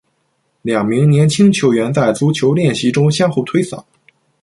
[0.63, 3.83] 两名年轻球员在足球练习中相互推搡。